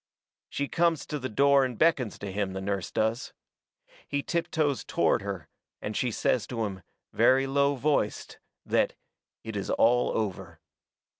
She 0.49 0.67
comes 0.67 1.05
to 1.05 1.19
the 1.19 1.29
door 1.29 1.63
and 1.63 1.77
beckons 1.77 2.17
to 2.17 2.31
him, 2.31 2.53
the 2.53 2.59
nurse 2.59 2.89
does. 2.89 3.33
He 4.07 4.23
tiptoes 4.23 4.83
toward 4.83 5.21
her, 5.21 5.47
and 5.79 5.95
she 5.95 6.09
says 6.09 6.47
to 6.47 6.65
him, 6.65 6.81
very 7.13 7.45
low 7.45 7.75
voiced, 7.75 8.39
that 8.65 8.95
"it 9.43 9.55
is 9.55 9.69
all 9.69 10.09
over." 10.17 10.59